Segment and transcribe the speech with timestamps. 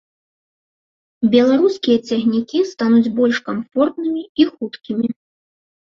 [1.35, 5.07] Беларускія цягнікі стануць больш камфортнымі і хуткімі.